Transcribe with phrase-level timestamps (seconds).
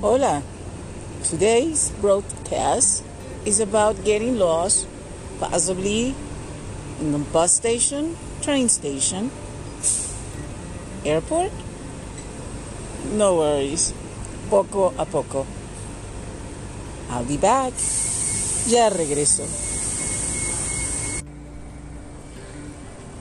[0.00, 0.44] Hola.
[1.24, 3.02] Today's broadcast
[3.44, 4.86] is about getting lost,
[5.40, 6.14] possibly
[7.00, 9.32] in the bus station, train station,
[11.04, 11.50] airport.
[13.10, 13.92] No worries.
[14.48, 15.44] Poco a poco.
[17.10, 17.74] I'll be back.
[18.68, 19.42] Ya regreso.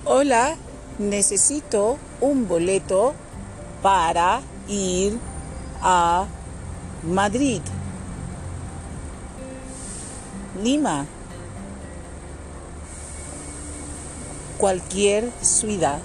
[0.05, 0.55] Hola,
[1.00, 3.16] necesito un boleto
[3.82, 5.17] para ir
[5.81, 6.28] a
[7.04, 7.62] Madrid,
[10.58, 11.06] Lima,
[14.58, 16.02] cualquier ciudad.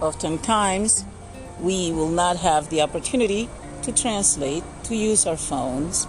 [0.00, 1.04] Oftentimes,
[1.60, 3.48] we will not have the opportunity
[3.82, 6.06] to translate, to use our phones,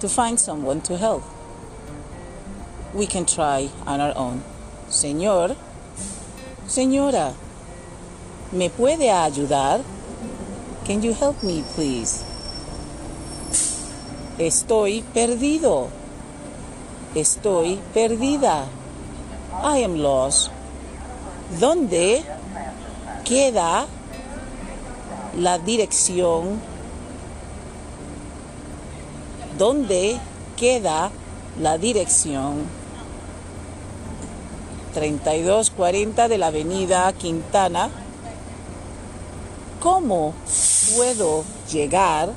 [0.00, 1.22] to find someone to help.
[2.92, 4.42] We can try on our own.
[4.88, 5.56] Señor,
[6.66, 7.34] señora,
[8.54, 9.80] ¿me puede ayudar?
[10.86, 12.22] Can you help me, please?
[14.38, 15.88] Estoy perdido.
[17.14, 18.66] Estoy perdida.
[19.62, 20.50] I am lost.
[21.58, 22.22] ¿Dónde
[23.24, 23.86] queda
[25.38, 26.60] la dirección?
[29.58, 30.18] ¿Dónde
[30.56, 31.10] queda
[31.60, 32.66] la dirección?
[34.94, 37.90] 3240 de la avenida Quintana.
[39.84, 40.32] ¿Cómo
[40.96, 42.32] puedo llegar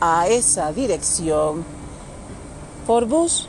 [0.00, 1.62] a esa dirección
[2.86, 3.46] por bus?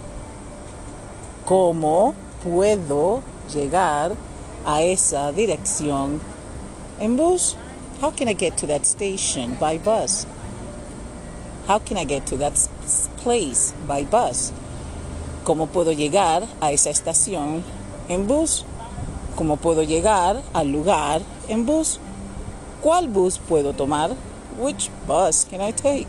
[1.46, 3.22] ¿Cómo puedo
[3.54, 4.18] llegar
[4.66, 6.20] a esa dirección
[7.00, 7.56] en bus?
[8.02, 10.28] How can I get to that station by bus?
[11.70, 12.56] How can I get to that
[13.24, 14.52] place by bus?
[15.46, 17.64] ¿Cómo puedo llegar a esa estación
[18.10, 18.66] en bus?
[19.38, 22.02] ¿Cómo puedo llegar al lugar en bus?
[22.82, 24.16] ¿Cuál bus puedo tomar?
[24.58, 26.08] Which bus can I take?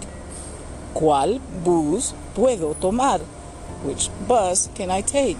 [0.94, 3.20] ¿Cuál bus puedo tomar?
[3.84, 5.38] Which bus can I take?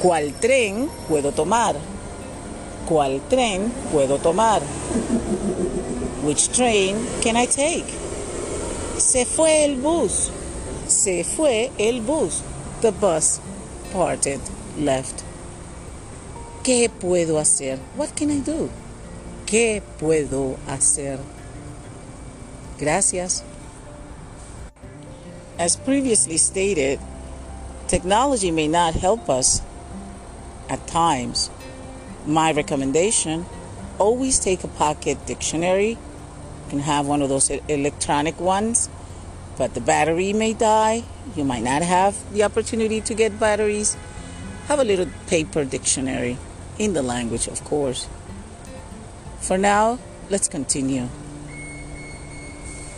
[0.00, 1.76] ¿Cuál tren puedo tomar?
[2.88, 4.62] ¿Cuál tren puedo tomar?
[6.24, 7.84] Which train can I take?
[8.96, 10.30] Se fue el bus.
[10.86, 12.42] Se fue el bus.
[12.80, 13.40] The bus
[13.92, 14.40] parted,
[14.78, 15.27] left.
[16.62, 17.78] ¿Qué puedo hacer?
[17.96, 18.68] What can I do?
[19.46, 21.18] ¿Qué puedo hacer?
[22.78, 23.42] Gracias.
[25.58, 27.00] As previously stated,
[27.86, 29.62] technology may not help us
[30.68, 31.48] at times.
[32.26, 33.46] My recommendation
[33.98, 35.90] always take a pocket dictionary.
[35.90, 38.90] You can have one of those electronic ones,
[39.56, 41.04] but the battery may die.
[41.34, 43.96] You might not have the opportunity to get batteries.
[44.66, 46.36] Have a little paper dictionary
[46.78, 48.08] in the language, of course.
[49.40, 49.98] For now,
[50.30, 51.08] let's continue.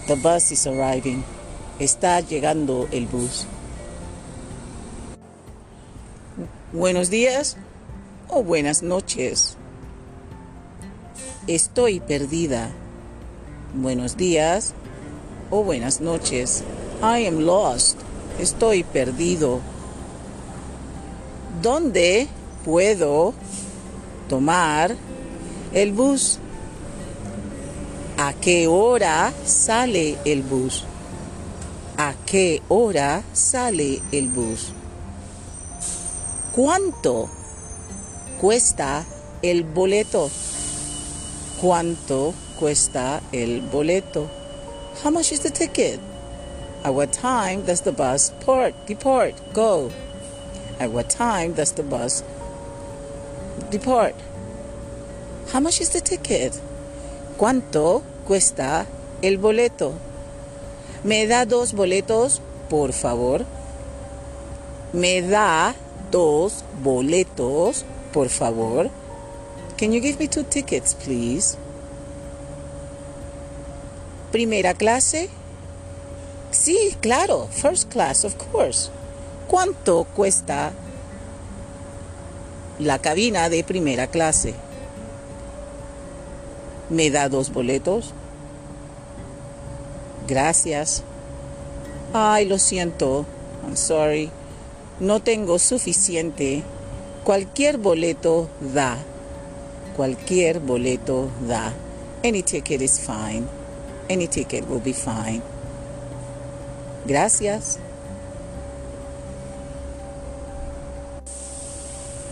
[0.06, 1.24] The bus is arriving.
[1.78, 3.46] Está llegando el bus.
[6.72, 7.56] Buenos días
[8.28, 9.56] o buenas noches.
[11.46, 12.70] Estoy perdida.
[13.74, 14.74] Buenos días
[15.50, 16.62] o buenas noches.
[17.02, 17.98] I am lost.
[18.38, 19.60] Estoy perdido.
[21.62, 22.28] ¿Dónde
[22.64, 23.34] puedo
[24.30, 24.96] tomar
[25.74, 26.38] el bus?
[28.16, 30.84] ¿A qué hora sale el bus?
[31.98, 34.72] ¿A qué hora sale el bus?
[36.52, 37.28] ¿Cuánto
[38.40, 39.04] cuesta
[39.42, 40.30] el boleto?
[41.60, 44.28] ¿Cuánto cuesta el boleto?
[45.02, 45.98] How much is the ticket?
[46.84, 49.90] At what time does the bus port, depart, go?
[50.78, 52.22] At what time does the bus
[53.70, 54.14] depart?
[55.52, 56.52] How much is the ticket?
[57.36, 58.86] ¿Cuánto cuesta
[59.22, 59.92] el boleto?
[61.04, 63.44] ¿Me da dos boletos, por favor?
[64.92, 65.74] ¿Me da
[66.10, 68.90] dos boletos, por favor?
[69.76, 71.56] Can you give me two tickets, please?
[74.30, 75.30] ¿Primera clase?
[76.50, 78.90] Sí, claro, first class, of course.
[79.48, 80.72] ¿Cuánto cuesta
[82.80, 84.54] la cabina de primera clase?
[86.88, 88.14] ¿Me da dos boletos?
[90.26, 91.02] Gracias.
[92.14, 93.26] Ay, lo siento.
[93.64, 94.30] I'm sorry.
[94.98, 96.62] No tengo suficiente.
[97.22, 98.96] Cualquier boleto da.
[99.96, 101.72] Cualquier boleto da.
[102.24, 103.46] Any ticket is fine.
[104.08, 105.42] Any ticket will be fine.
[107.06, 107.78] Gracias.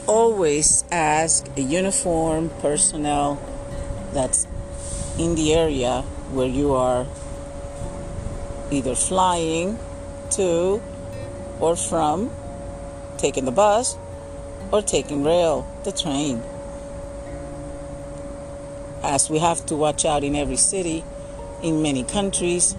[0.09, 3.39] Always ask a uniform personnel
[4.15, 4.49] that's
[5.19, 6.01] in the area
[6.33, 7.07] where you are
[8.71, 9.79] either flying
[10.31, 10.83] to
[11.61, 12.31] or from,
[13.19, 13.97] taking the bus
[14.73, 16.43] or taking rail, the train.
[19.03, 21.05] As we have to watch out in every city,
[21.63, 22.75] in many countries,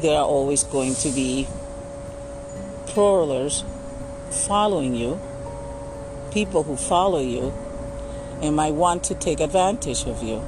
[0.00, 1.46] there are always going to be
[2.88, 3.64] prowlers
[4.30, 5.20] following you,
[6.32, 7.52] people who follow you
[8.40, 10.42] and might want to take advantage of you,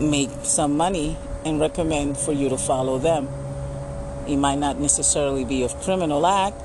[0.00, 3.28] make some money, and recommend for you to follow them.
[4.26, 6.60] It might not necessarily be a criminal act,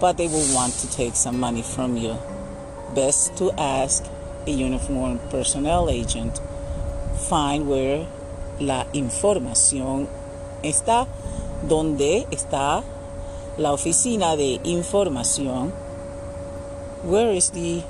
[0.00, 2.16] but they will want to take some money from you.
[2.94, 4.04] Best to ask
[4.46, 6.40] a uniformed personnel agent.
[7.28, 8.06] Find where
[8.60, 10.08] la información
[10.62, 11.06] está,
[11.66, 12.84] donde está
[13.58, 15.83] la oficina de información.
[17.04, 17.82] Where is the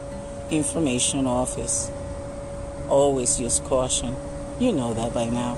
[0.50, 1.88] information office?
[2.88, 4.16] Always use caution.
[4.58, 5.56] You know that by now.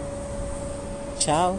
[1.19, 1.59] Ciao.